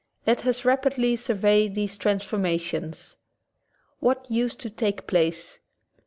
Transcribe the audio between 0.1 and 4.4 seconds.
Let us rapidly survey these trans} formations. What